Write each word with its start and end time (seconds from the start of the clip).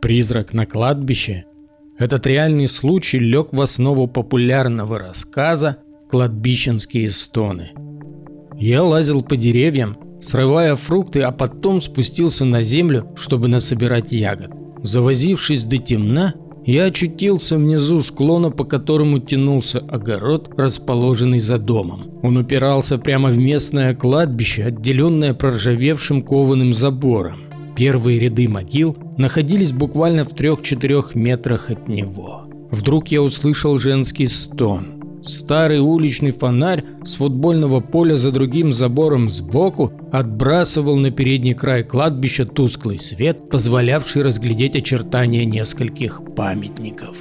Призрак 0.00 0.52
на 0.52 0.66
кладбище. 0.66 1.44
Этот 1.98 2.26
реальный 2.26 2.68
случай 2.68 3.18
лег 3.18 3.48
в 3.52 3.60
основу 3.60 4.06
популярного 4.06 4.98
рассказа 4.98 5.78
«Кладбищенские 6.10 7.10
стоны». 7.10 7.70
Я 8.58 8.82
лазил 8.82 9.22
по 9.22 9.36
деревьям, 9.36 9.96
срывая 10.20 10.74
фрукты, 10.74 11.22
а 11.22 11.32
потом 11.32 11.80
спустился 11.80 12.44
на 12.44 12.62
землю, 12.62 13.08
чтобы 13.16 13.48
насобирать 13.48 14.12
ягод. 14.12 14.50
Завозившись 14.82 15.64
до 15.64 15.78
темна, 15.78 16.34
я 16.66 16.84
очутился 16.84 17.56
внизу 17.56 18.00
склона, 18.00 18.50
по 18.50 18.64
которому 18.64 19.20
тянулся 19.20 19.78
огород, 19.78 20.50
расположенный 20.56 21.38
за 21.38 21.58
домом. 21.58 22.18
Он 22.22 22.36
упирался 22.36 22.98
прямо 22.98 23.30
в 23.30 23.38
местное 23.38 23.94
кладбище, 23.94 24.64
отделенное 24.64 25.32
проржавевшим 25.32 26.22
кованым 26.22 26.74
забором. 26.74 27.40
Первые 27.76 28.18
ряды 28.18 28.48
могил 28.48 28.96
находились 29.16 29.72
буквально 29.72 30.24
в 30.24 30.34
трех-четырех 30.34 31.14
метрах 31.14 31.70
от 31.70 31.88
него. 31.88 32.46
Вдруг 32.70 33.08
я 33.08 33.22
услышал 33.22 33.78
женский 33.78 34.26
стон. 34.26 34.96
Старый 35.22 35.80
уличный 35.80 36.30
фонарь 36.30 36.84
с 37.04 37.16
футбольного 37.16 37.80
поля 37.80 38.16
за 38.16 38.30
другим 38.30 38.72
забором 38.72 39.28
сбоку 39.28 39.92
отбрасывал 40.12 40.96
на 40.96 41.10
передний 41.10 41.52
край 41.52 41.82
кладбища 41.82 42.46
тусклый 42.46 42.98
свет, 42.98 43.50
позволявший 43.50 44.22
разглядеть 44.22 44.76
очертания 44.76 45.44
нескольких 45.44 46.22
памятников. 46.36 47.16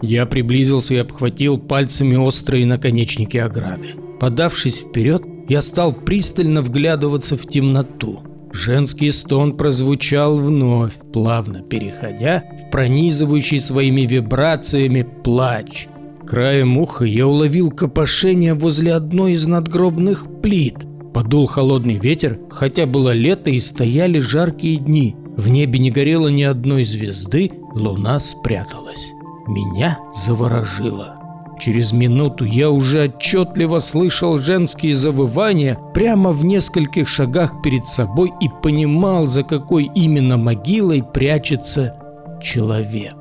Я 0.00 0.26
приблизился 0.26 0.94
и 0.94 0.98
обхватил 0.98 1.58
пальцами 1.58 2.14
острые 2.16 2.66
наконечники 2.66 3.36
ограды. 3.36 3.94
Подавшись 4.20 4.80
вперед, 4.80 5.22
я 5.48 5.60
стал 5.60 5.92
пристально 5.92 6.62
вглядываться 6.62 7.36
в 7.36 7.46
темноту. 7.46 8.20
Женский 8.52 9.10
стон 9.10 9.56
прозвучал 9.56 10.36
вновь, 10.36 10.94
плавно 11.12 11.62
переходя 11.62 12.44
в 12.66 12.70
пронизывающий 12.70 13.60
своими 13.60 14.02
вибрациями 14.02 15.02
плач– 15.02 15.86
Краем 16.30 16.78
уха 16.78 17.04
я 17.04 17.26
уловил 17.26 17.72
копошение 17.72 18.54
возле 18.54 18.94
одной 18.94 19.32
из 19.32 19.48
надгробных 19.48 20.26
плит. 20.40 20.76
Подул 21.12 21.46
холодный 21.46 21.96
ветер, 21.96 22.38
хотя 22.50 22.86
было 22.86 23.10
лето 23.10 23.50
и 23.50 23.58
стояли 23.58 24.20
жаркие 24.20 24.76
дни. 24.76 25.16
В 25.36 25.50
небе 25.50 25.80
не 25.80 25.90
горело 25.90 26.28
ни 26.28 26.44
одной 26.44 26.84
звезды, 26.84 27.50
луна 27.74 28.20
спряталась. 28.20 29.10
Меня 29.48 29.98
заворожило. 30.14 31.19
Через 31.60 31.92
минуту 31.92 32.46
я 32.46 32.70
уже 32.70 33.04
отчетливо 33.04 33.80
слышал 33.80 34.38
женские 34.38 34.94
завывания 34.94 35.78
прямо 35.92 36.32
в 36.32 36.42
нескольких 36.42 37.06
шагах 37.06 37.60
перед 37.62 37.86
собой 37.86 38.32
и 38.40 38.48
понимал, 38.62 39.26
за 39.26 39.42
какой 39.42 39.90
именно 39.94 40.38
могилой 40.38 41.02
прячется 41.02 41.96
человек. 42.42 43.14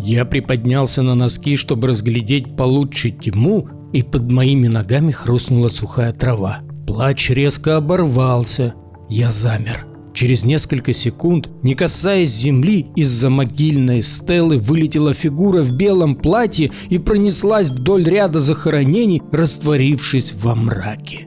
Я 0.00 0.24
приподнялся 0.24 1.02
на 1.02 1.14
носки, 1.14 1.54
чтобы 1.56 1.86
разглядеть 1.88 2.56
получше 2.56 3.10
тьму, 3.10 3.68
и 3.92 4.02
под 4.02 4.28
моими 4.28 4.66
ногами 4.66 5.12
хрустнула 5.12 5.68
сухая 5.68 6.12
трава. 6.12 6.58
Плач 6.88 7.30
резко 7.30 7.76
оборвался. 7.76 8.74
Я 9.08 9.30
замер. 9.30 9.93
Через 10.14 10.44
несколько 10.44 10.92
секунд, 10.92 11.50
не 11.64 11.74
касаясь 11.74 12.30
земли, 12.30 12.86
из-за 12.94 13.30
могильной 13.30 14.00
стелы 14.00 14.58
вылетела 14.58 15.12
фигура 15.12 15.64
в 15.64 15.72
белом 15.72 16.14
платье 16.14 16.70
и 16.88 16.98
пронеслась 16.98 17.68
вдоль 17.68 18.04
ряда 18.04 18.38
захоронений, 18.38 19.22
растворившись 19.32 20.32
во 20.34 20.54
мраке. 20.54 21.26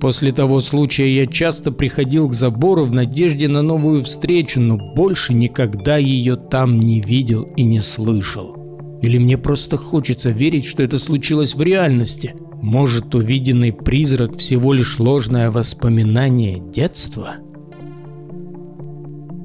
После 0.00 0.32
того 0.32 0.60
случая 0.60 1.14
я 1.14 1.26
часто 1.26 1.70
приходил 1.70 2.28
к 2.30 2.34
забору 2.34 2.84
в 2.84 2.94
надежде 2.94 3.46
на 3.46 3.60
новую 3.60 4.02
встречу, 4.02 4.58
но 4.58 4.78
больше 4.78 5.34
никогда 5.34 5.98
ее 5.98 6.36
там 6.36 6.80
не 6.80 7.00
видел 7.00 7.42
и 7.56 7.62
не 7.62 7.80
слышал. 7.80 8.56
Или 9.02 9.18
мне 9.18 9.36
просто 9.36 9.76
хочется 9.76 10.30
верить, 10.30 10.64
что 10.64 10.82
это 10.82 10.98
случилось 10.98 11.54
в 11.54 11.60
реальности? 11.60 12.34
Может, 12.62 13.14
увиденный 13.14 13.72
призрак 13.74 14.38
всего 14.38 14.72
лишь 14.72 14.98
ложное 14.98 15.50
воспоминание 15.50 16.62
детства? 16.72 17.36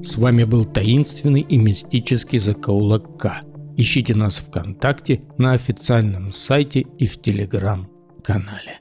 С 0.01 0.17
вами 0.17 0.45
был 0.45 0.65
таинственный 0.65 1.41
и 1.41 1.57
мистический 1.57 2.39
закоулок 2.39 3.17
К. 3.17 3.41
Ищите 3.75 4.15
нас 4.15 4.37
ВКонтакте, 4.37 5.21
на 5.37 5.53
официальном 5.53 6.31
сайте 6.31 6.85
и 6.97 7.05
в 7.05 7.21
Телеграм-канале. 7.21 8.79